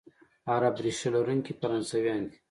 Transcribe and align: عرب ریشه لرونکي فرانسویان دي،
عرب 0.53 0.75
ریشه 0.83 1.09
لرونکي 1.13 1.53
فرانسویان 1.59 2.21
دي، 2.29 2.35